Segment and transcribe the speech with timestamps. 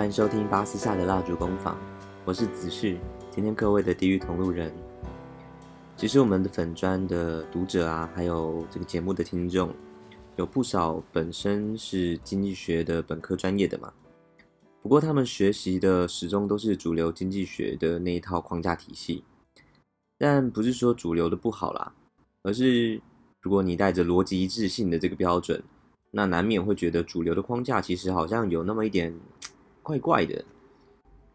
[0.00, 1.76] 欢迎收听巴斯夏的蜡烛工坊，
[2.24, 2.98] 我是子旭，
[3.30, 4.72] 今天各位的地狱同路人。
[5.94, 9.70] 其实我们的粉专的读者啊，还有这个节目的听众，
[10.36, 13.92] 有不少本身是经济学的本科专业的嘛。
[14.80, 19.22] 不过他们学习的始终都是主流经济学的那一套框架体系，
[20.16, 21.92] 但不是说主流的不好啦，
[22.42, 22.98] 而是
[23.42, 25.62] 如果你带着逻辑一致性的这个标准，
[26.10, 29.14] 那难免会觉得主流的框架其实好像有那么一点
[29.90, 30.44] 怪怪的。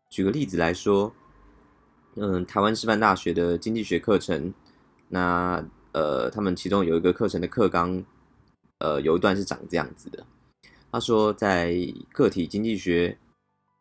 [0.10, 1.14] 举个例子来说，
[2.16, 4.54] 嗯，台湾师范大学的经济学课程，
[5.10, 8.04] 那呃，他们其中有一个课程的课纲，
[8.80, 10.26] 呃，有一段是长这样子的。
[10.92, 11.76] 他说，在
[12.14, 13.18] 个体经济学，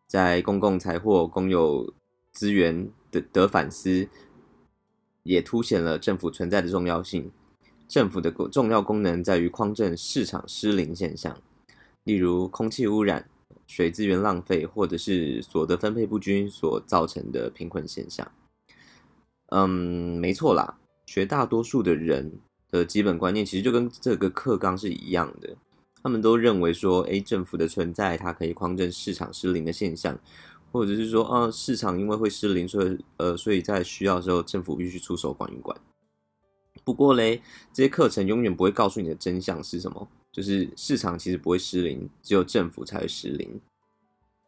[0.09, 1.93] 在公共财或公有
[2.33, 4.09] 资源的的反思，
[5.23, 7.31] 也凸显了政府存在的重要性。
[7.87, 11.37] 政府的重要功能在于匡正市场失灵现象，
[12.03, 13.29] 例如空气污染、
[13.67, 18.31] 水资源浪费，或者是所得分配不均所造成的贫困现象。
[19.49, 19.69] 嗯，
[20.19, 22.33] 没错啦，绝大多数的人
[22.71, 25.57] 的基本观念其实就跟这个课纲是一样的，
[26.03, 30.19] 他们都认为说，诶，政府的存在它可以匡正市场失灵的现象，
[30.73, 35.77] 或者是说，啊，市场因为会失灵，所以呃，所以在需要的时候，政府必须出手管一管。
[36.83, 37.41] 不过嘞，
[37.73, 43.61] 这些课程永远不会告诉你的真相是什么，就是市场其实不会失灵，只有政府才会失灵。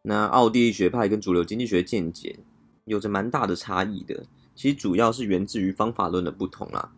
[0.02, 2.40] 那奥地利学派跟主流经济学见解
[2.86, 4.26] 有着蛮大的差异的，
[4.56, 6.92] 其实主要是源自于方法论的不同啦，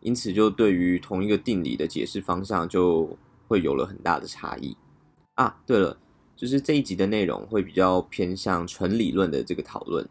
[0.00, 3.14] 因此就对于同一个定理的解释方向就
[3.46, 4.74] 会有了很大的差异
[5.34, 5.60] 啊。
[5.66, 5.98] 对了，
[6.34, 10.08] 就是这一集的内容会比较偏向纯理论的这个讨论，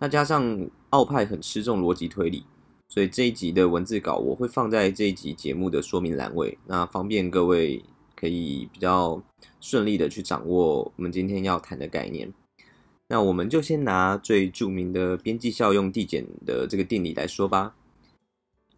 [0.00, 2.44] 那加上奥派很吃重逻辑推理。
[2.88, 7.82] 所以这一集的文字稿我会放在这一集节目的说明栏位，那方便各位
[8.14, 9.22] 可以比较
[9.60, 12.32] 顺利的去掌握我们今天要谈的概念。
[13.08, 17.74] 那我们就先拿最著名的边际效用递减的这个定理来说吧。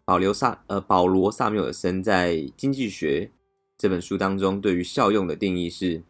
[0.05, 3.31] 保留萨呃保罗萨缪尔森在《经济学》
[3.77, 6.03] 这本书当中对于效用的定义是：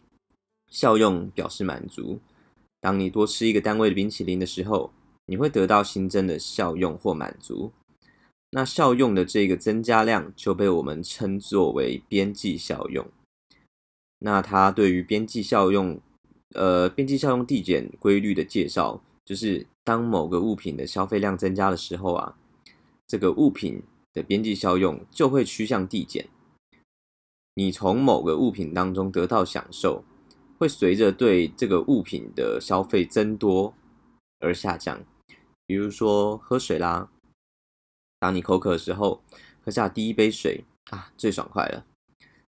[0.70, 2.20] 效用表示满足。
[2.80, 4.92] 当你多吃一个单位的冰淇淋的时候，
[5.26, 7.72] 你会得到新增的效用或满足。
[8.50, 13.06] 那效用的这个增加量就被我们称作为边际效用。
[14.20, 16.00] 那它对于边际效用，
[16.54, 22.38] 呃，边际效用递减规律的介绍，就是当某个物品的消费量增加的时候啊，
[23.06, 23.82] 这个物品
[24.14, 26.26] 的边际效用就会趋向递减。
[27.54, 30.02] 你从某个物品当中得到享受，
[30.56, 33.74] 会随着对这个物品的消费增多
[34.40, 35.04] 而下降。
[35.66, 37.10] 比如说喝水啦。
[38.18, 39.22] 当你口渴的时候，
[39.64, 41.84] 喝下第一杯水啊，最爽快了。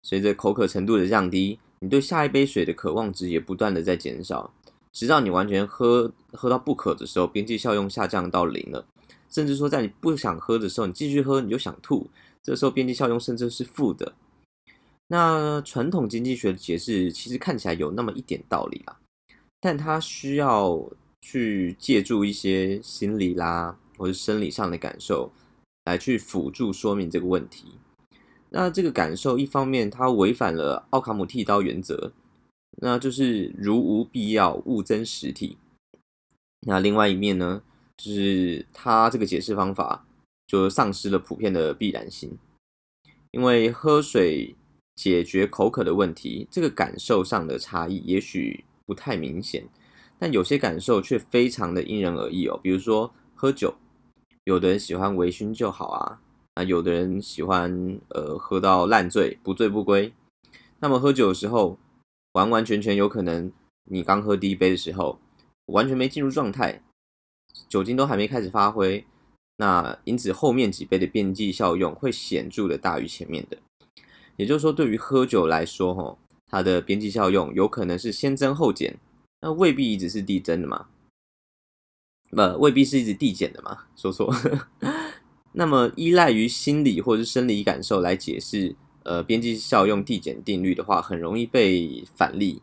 [0.02, 4.53] 随着口渴程度的降低，你对下一杯水的渴望值也不断的在减少，
[4.92, 8.86] 直到你完全喝喝到不渴的时候，边际效用下降到零了。
[9.30, 12.08] 甚至说，在你不想喝的时候，你继续喝你就想吐，
[12.42, 14.12] 这时候边际效用甚至是负的。
[15.08, 18.97] 那传统经济学的解释其实看起来有那么一点道理啦，
[19.60, 20.80] 但它需要
[21.22, 25.32] 去借助一些心理啦或者生理上的感受。
[25.84, 27.75] 来去辅助说明这个问题。
[28.50, 32.12] 那这个感受，一方面它违反了奥卡姆剃刀原则，
[32.81, 35.59] 那就是如无必要，勿增实体。
[36.67, 37.62] 那另外一面呢，
[37.97, 40.06] 就是它这个解释方法
[40.47, 42.39] 就丧失了普遍的必然性。
[43.33, 44.55] 因为喝水
[44.95, 49.66] 解决口渴的问题，这个感受上的差异也许不太明显，
[50.19, 52.59] 但有些感受却非常的因人而异哦。
[52.62, 53.75] 比如说喝酒。
[54.44, 56.21] 有的人喜欢微醺就好啊，
[56.55, 60.12] 啊，有的人喜欢呃喝到烂醉，不醉不归。
[60.81, 61.78] 那么喝酒的时候，
[62.32, 63.50] 完完全全有可能，
[63.84, 65.19] 你刚喝第一杯的时候，
[65.66, 66.83] 完全没进入状态，
[67.68, 69.07] 酒精都还没开始发挥，
[69.57, 73.57] 那因此后面几杯的边际效用会显著的大于前面的。
[74.36, 76.18] 也就是说，对于喝酒来说，吼，
[76.51, 78.98] 它的边际效用有可能是先增后减，
[79.41, 80.89] 那未必一直是递增的嘛。
[82.36, 84.34] 呃，未必是一直递减的嘛，说错。
[85.53, 92.60] 那么，依赖于心理或者是生理感受来解释，呃，边际效用递减定律的话，很容易被反例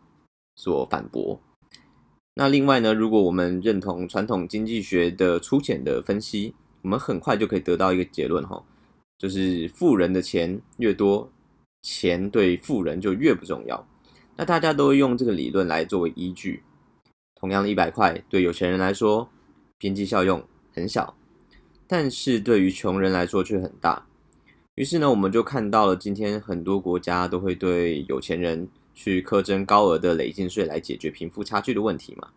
[0.56, 1.40] 所反驳。
[2.36, 8.64] 那另外呢，如果我们认同传统经济学的粗浅的分析，我们很快就可以得到一个结论哈，
[9.18, 11.32] 就是富人的钱越多，
[11.82, 13.88] 钱对富人就越不重要。
[14.38, 16.64] 那大家都用这个理论来作为依据。
[17.36, 19.30] 同样的一百块，对有钱人来说，
[19.82, 21.18] 边际效用很小，
[21.88, 24.06] 但是对于穷人来说却很大。
[24.76, 32.30] 于是呢，我们就看到了今天很多国家都会对有钱人去苛征高额的累进税来解决贫富差距的问题嘛。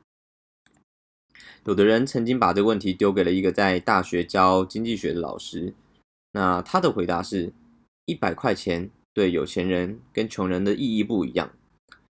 [1.66, 5.74] 有的人曾经把这个问题丢给了一个在大学教经济学的老师，
[6.32, 7.52] 那他的回答是：
[8.06, 11.52] 一百块钱对有钱人跟穷人的意义不一样。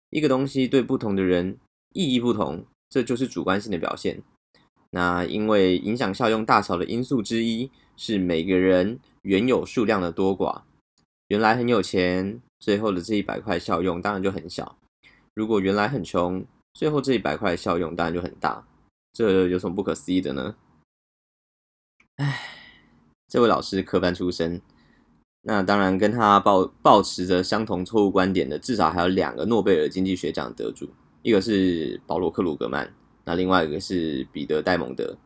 [0.08, 1.58] 一个东西对不同的人
[1.92, 4.22] 意义不同，这就是主观性的表现。
[4.90, 10.62] 那因为影响效用大小的因素之一是每个人原有数量的多寡。
[11.28, 14.78] 原来很有钱，最后的这一百块效用当然就很小；
[15.34, 16.42] 如果原来很穷，
[16.72, 18.66] 最后这一百块效用当然就很大。
[19.12, 20.54] 这有什么不可思议的呢？
[22.16, 22.40] 唉，
[23.28, 24.62] 这位老师科班出身，
[25.42, 30.88] 那当然跟他抱抱持着相同错误观点的，至少还有两个诺贝尔经济学奖得主，
[31.22, 32.94] 一个是保罗克鲁格曼，
[33.28, 35.18] 那另外一个是彼得戴蒙德。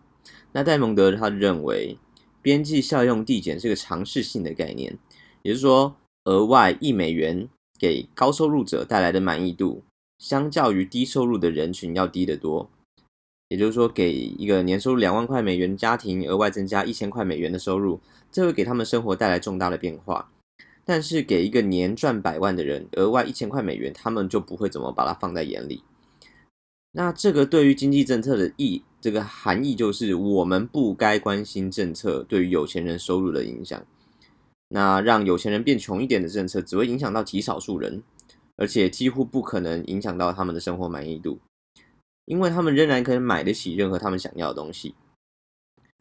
[0.51, 1.97] 那戴蒙德他认为，
[2.43, 4.99] 边际效用递减是个常识性的概念，
[5.43, 5.95] 也就是说，
[6.25, 9.85] 额外一美元给高收入者带来的满意度，
[10.19, 12.69] 相较于低收入的人群要低得多。
[13.49, 18.01] 也就是说，给一个年收入两万块美元家庭额外增加一千块美元的收入，
[18.33, 20.33] 这会给他们生活带来重大的变化。
[20.85, 25.85] 但是，给一个年赚百万的人额外一千块美元，他们就不会怎么把它放在眼里。
[26.93, 33.85] 那这个对于经济政策的意，这个含义就是，我们不该关心政策对于有钱人收入的影响。
[34.69, 38.03] 那让有钱人变穷一点的政策，只会影响到极少数人，
[38.57, 41.39] 而且几乎不可能影响到他们的生活满意度。
[42.27, 44.95] 因为他们仍然可以买得起任何他们想要的东西，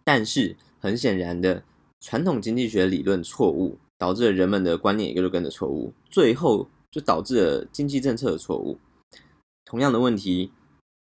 [0.03, 1.63] 但是很显然的，
[1.99, 8.77] 传统经济学理论错误，导致了人们的观念也就跟着错误，最后就导致了经济政策的错误。
[9.65, 10.51] 同样的问题，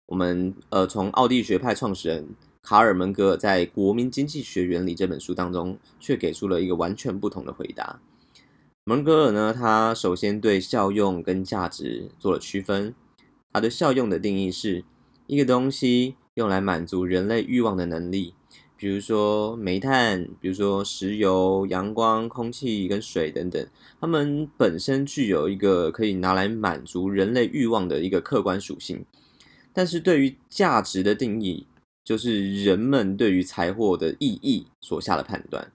[0.06, 2.29] 我们呃从奥地利学派创始人
[2.62, 8.00] 卡尔门格尔在《国民经济学原理》这本书当中，却给出了一个完全不同的回答。
[8.85, 12.94] 门格尔呢，他首先对效用跟价值做了区分，
[13.53, 14.85] 他的效用的定义是。
[15.29, 18.35] 一个东西用来满足人类欲望的能力，
[18.76, 23.67] 比如说煤炭，比如说石油、阳光、空气跟水等等，
[24.00, 29.05] 它们本身具有一个可以拿来满足人类欲望的一个客观属性。
[29.76, 31.67] 但是对于价值的定义，
[32.02, 35.70] 就是人们对于财货的意义所下的判断。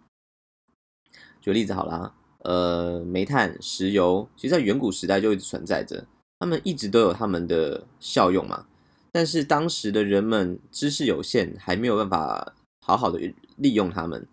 [1.40, 6.04] 举个例子好了，呃，煤炭、石油，其实在远古时代就一直存在着，
[6.40, 8.66] 它们一直都有它们的效用嘛。
[9.12, 13.20] 但是当时的人们知识有限，还没有办法好好的
[13.58, 14.28] 利用它们，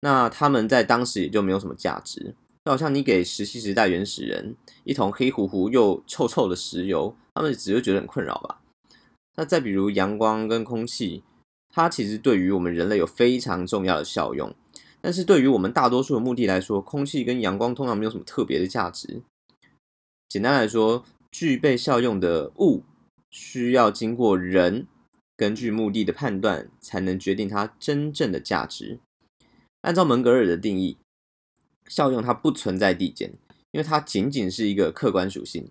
[0.00, 2.34] 那他们在当时也就没有什么价值。
[2.64, 8.59] 就好像你给石器时代原始人一桶黑乎乎又臭臭的石油，他们只会觉得很困扰吧。
[9.40, 11.22] 那再比如阳光跟空气，
[11.70, 14.54] 它其实对于我们人类有非常重要的效用，
[15.00, 19.22] 但是对于我们大多数的目的来说，空气跟阳光通常没有什么特别的价值。
[20.28, 22.82] 简单来说，具备效用的物。
[23.30, 24.86] 需要经过人
[25.36, 28.98] 根据目的的判断，才能决定它真正的价值。
[29.80, 30.98] 按照门格尔的定义，
[31.88, 33.32] 效用它不存在递减，
[33.70, 35.70] 因为它仅仅是一个客观属性。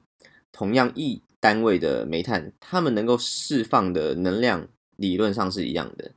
[0.51, 6.11] 同样一单位的煤炭，它们能够释放的能量理论上是一样的。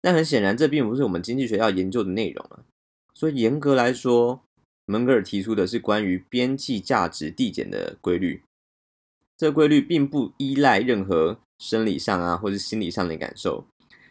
[0.00, 2.64] 但很显然，这并不是我们经济学要研究的内容啊。
[3.14, 4.42] 所以严格来说，
[4.86, 8.42] 门格尔提出的是关于边际价值递减的规律。
[9.36, 13.66] 这规律并不依赖任何生理上啊，或者心理上的感受，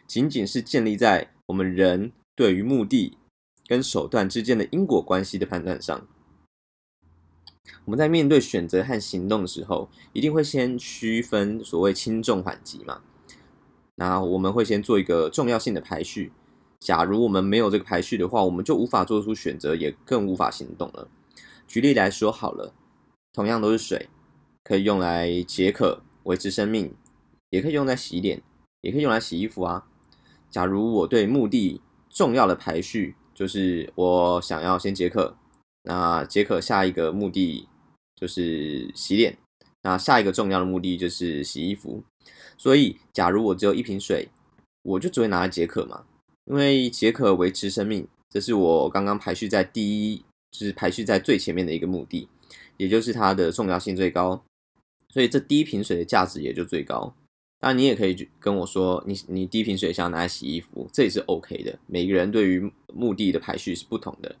[0.06, 3.16] 仅仅是建立在我们人对于目的
[3.66, 6.06] 跟手段之间的因果关系的判断上。
[7.84, 13.00] 我们在面对选择和行动的时候，一定会先区分所谓轻重缓急嘛。
[13.96, 16.32] 那我们会先做一个重要性的排序。
[16.80, 21.08] 假如我们没有这个排序的话，我们就无法做出选择，也更无法行动了。
[21.66, 22.74] 举例来说好了，
[23.32, 24.08] 同样都是水。
[24.62, 26.94] 可以用来解渴、维持生命，
[27.50, 28.42] 也可以用来洗脸，
[28.80, 29.86] 也可以用来洗衣服啊。
[30.50, 35.36] 假如我对目的重要的排序就是我想要先解渴，
[35.84, 37.68] 那解渴下一个目的
[38.16, 39.38] 就是洗脸，
[39.82, 42.02] 那下一个重要的目的就是洗衣服。
[42.56, 44.28] 所以，假如我只有一瓶水，
[44.82, 46.04] 我就只会拿来解渴嘛，
[46.46, 52.28] 因为解渴维持生命，这是我刚刚排序在第一，就是排序在最前面的一个目的，
[52.76, 54.42] 也就是它的重要性最高。
[55.12, 57.14] 所以这第一瓶水的价值也就最高。
[57.60, 61.78] 当然，你也可以跟我说，你你第一瓶水想要拿来洗衣服，这也是 OK 的。
[61.86, 64.34] 每个人对于目的的排序是不同的。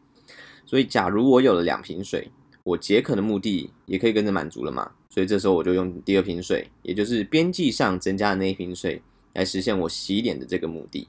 [0.66, 2.30] 所以，假如我有了两瓶水，
[2.62, 4.92] 我解渴的目的也可以跟着满足了嘛。
[5.10, 9.00] 所以这时候我就用第二瓶水，也就是边际上增加的那一瓶水，
[9.34, 11.08] 来实现我洗脸的这个目的。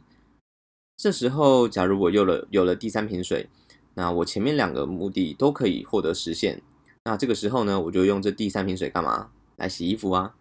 [0.97, 3.49] 这时候，假如我有了有了第三瓶水，
[3.95, 6.61] 那我前面两个目的都可以获得实现。
[7.03, 9.31] 那这个时候呢，我就用这第三瓶水干嘛？
[9.57, 10.35] 来洗衣服啊。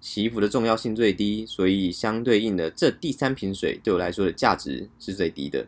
[0.00, 5.66] 洗衣服的重要性最低，所以相对应的，这第三瓶水对我来说的价值是最低的。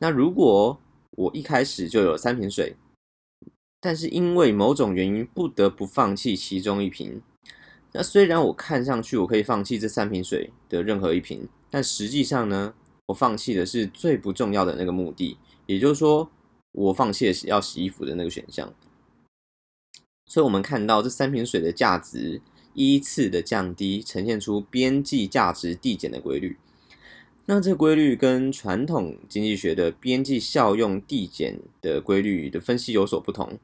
[0.00, 0.78] 那如果
[1.18, 2.76] 我一开始就有三瓶水，
[3.80, 7.20] 但是因为某种原因不得不放弃其中一瓶，
[7.92, 12.72] 那虽然我看上去我可以放弃这三瓶水的任何一瓶，但实际上呢，
[13.06, 16.30] 我放弃的是最不重要的那个目的，也就是说，
[16.70, 18.72] 我放弃了要洗衣服的那个选项。
[20.26, 22.40] 所以，我们看到这三瓶水的价值
[22.74, 26.56] 依次的降低，呈现出边际价值递减的规律。
[27.50, 33.58] 那这规律跟传统经济学的边际效用递减的规律的分析有所不同。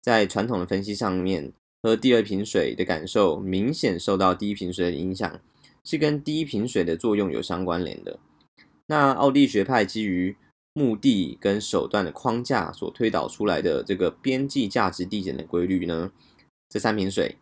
[0.00, 5.40] 在传统的分析上面，喝第二瓶水的感受明显受到第一瓶水的影响，
[5.82, 8.20] 是跟第一瓶水的作用有相关联的。
[8.86, 10.36] 那奥地利学派基于
[10.72, 16.12] 目的跟手段的框架所推导出来的这个边际价值递减的规律呢，
[16.68, 17.34] 这三瓶水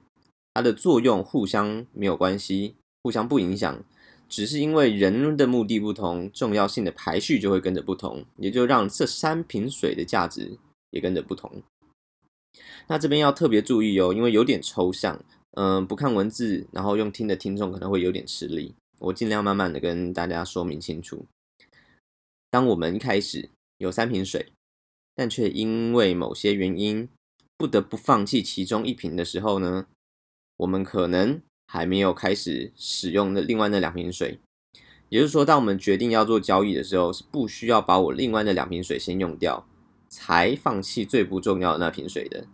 [0.55, 3.85] 它的作用互相没有关系，互相不影响，
[4.29, 10.59] 只是因为人的目的不同，重要性的排序就会跟着不同，也就让这三瓶水的价值
[10.91, 11.63] 也跟着不同。
[12.89, 18.75] 那这边要特别注意哦，因为有点抽象，嗯、不看文字，然后用听的听众可能会有点吃力。
[18.99, 21.27] 我尽量慢慢的跟大家说明清楚。
[22.51, 24.53] 当我们开始有三瓶水，
[25.15, 27.07] 但却因为某些原因
[27.59, 29.87] 不得不放弃其中一瓶的时候呢，
[30.57, 34.41] 我们可能还没有开始使用那另外那两瓶水。
[35.09, 39.67] 也就是说，当我们决定要做交易的时候，是不需要把我另外那两瓶水先用掉，
[40.09, 42.47] 才放弃最不重要的那瓶水的。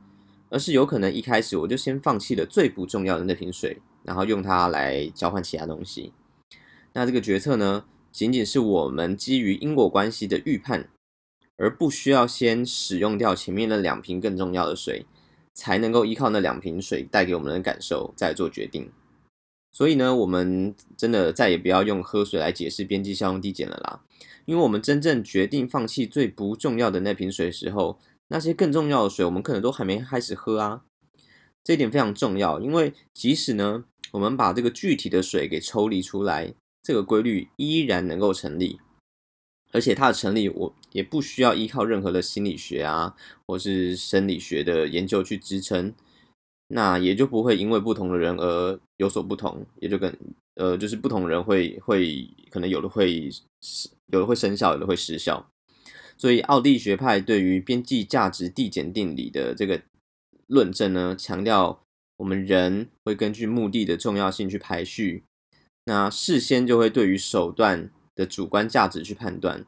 [0.50, 6.12] 而是有可能一开始我就先放弃了最不重要的那瓶水，然后用它来交换其他东西。
[6.92, 10.90] 那这个决策呢，仅仅是我们基于因果关系的预判，
[11.56, 15.06] 而不需要先使用掉前面那两瓶更重要的水，
[15.54, 18.90] 才能够依靠那两瓶水带给我们的感受再做决定。
[19.72, 24.02] 所以呢，我们真的再也不要用喝水来解释边际效用递减了啦，
[24.44, 27.98] 因为我们真正决定放弃最不重要的那瓶水的时候。
[28.28, 30.84] 那些更重要的水，我们可能都还没开始喝啊。
[31.62, 38.80] 这一点非常重要，因为即使呢，我们把这个具体的水给抽离出来，这个规律依然能够成立。
[39.70, 43.14] 而且它的成立，我也不需要依靠任何的心理学啊，
[43.46, 45.92] 或是生理学的研究去支撑。
[46.74, 50.16] 那也就不会因为不同的人而有所不同，也就跟
[50.54, 53.28] 呃，就是不同人会会可能有的会
[54.06, 55.46] 有的会生效，有的会失效。
[56.16, 59.82] 所以，奥地利学派对于边际价值递减定理的这个
[60.46, 61.82] 论证呢，强调
[62.16, 65.24] 我们人会根据目的的重要性去排序，
[65.84, 69.66] 那事先就会对于手段的主观价值去判断，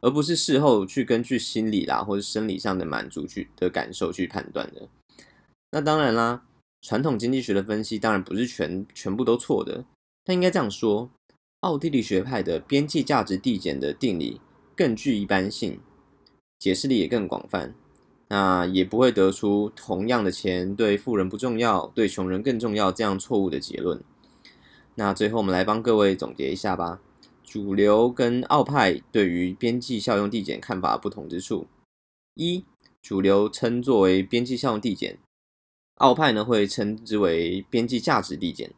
[0.00, 4.88] 而不是事后去根据心理啦或者生理上的满足去的感受去判断的。
[5.72, 6.44] 那当然啦，
[6.80, 9.84] 传统经济学的分析当然不是全全部都错的，
[10.24, 11.10] 但应该这样说，
[11.60, 14.40] 奥地利学派的边际价值递减的定理
[14.74, 15.80] 更具一般性。
[16.58, 17.74] 解释力也更广泛，
[18.28, 24.02] 那也不会得出同样的钱对富人不重要，对穷人更重要这样错误的结论。
[24.96, 27.00] 那最后我们来帮各位总结一下吧。
[27.42, 31.66] 主流跟奥派对于边际效用递减看法不同之处：
[32.34, 32.64] 一、
[33.00, 35.18] 主流称作为边际效用递减，
[36.00, 38.68] 奥派呢会称之为边际价值递减；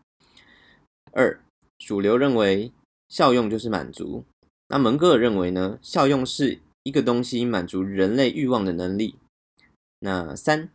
[1.11, 1.41] 二、
[1.79, 2.71] 主流认为
[3.09, 4.25] 效用就是满足，
[4.69, 6.61] 那蒙格尔认为呢，效用是。
[6.85, 9.15] 一个东西满足人类欲望的能力。
[10.01, 10.69] 那三，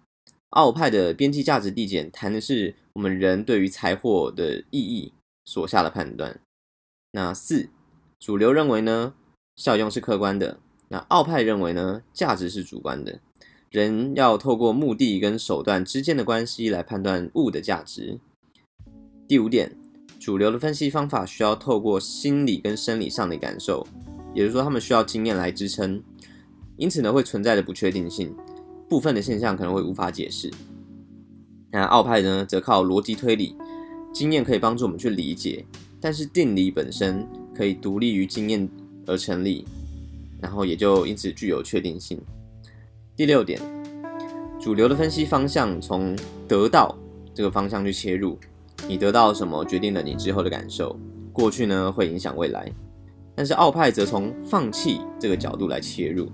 [0.51, 5.11] 奥派的边际价值递减谈的是我们人对于财货的意义
[5.43, 6.39] 所下的判断。
[7.11, 7.67] 那四，
[8.21, 9.15] 主流认为呢，
[9.57, 10.61] 效用是客观的。
[10.87, 13.19] 那奥派认为呢，价值是主观的。
[13.77, 18.19] 人要透过目的跟手段之间的关系来判断物的价值。
[19.27, 19.71] 第五点，
[20.19, 23.85] 主流的分析方法需要透过心理跟生理上的感受。
[24.33, 26.01] 也就是说，他们需要经验来支撑，
[26.75, 28.35] 因此呢，会存在的不确定性，
[28.89, 30.51] 部分的现象可能会无法解释。
[31.71, 33.55] 那奥派呢，则靠逻辑推理，
[34.11, 35.63] 经验可以帮助我们去理解，
[36.01, 38.67] 但是定理本身可以独立于经验
[39.05, 39.65] 而成立，
[40.41, 42.19] 然后也就因此具有确定性。
[43.17, 43.59] 第六点，
[44.61, 46.15] 主流的分析方向从
[46.47, 46.95] 得到
[47.33, 48.37] 这个方向去切入，
[48.87, 50.95] 你得到什么决定了你之后的感受，
[51.33, 52.71] 过去呢，会影响未来。
[53.33, 56.31] 但是奥派则从放弃这个角度来切入，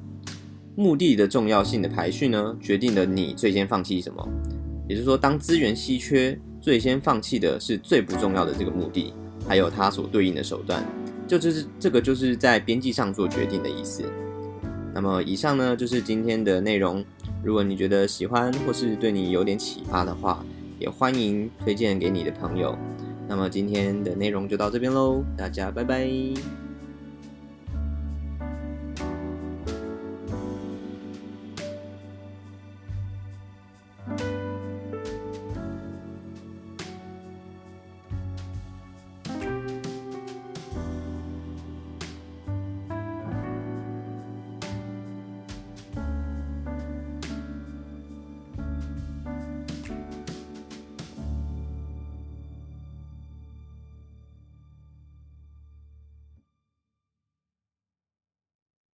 [0.75, 4.27] 目的的重要性的排序呢，决定了你最先放弃什么。
[4.89, 9.13] 也就是说，当资源稀缺，最先放弃的是最不重要的这个目的，
[9.47, 10.83] 还有它所对应的手段。
[11.25, 14.03] 就就是这个就是在边际上做决定的意思。
[14.93, 17.03] 那么以上呢，就是今天的内容。
[17.43, 20.45] 如果你觉得喜欢或是对你有点启发的话，
[20.79, 22.77] 也欢迎推荐给你的朋友。
[23.27, 26.62] 那么今天的内容就到这边喽，大家拜拜。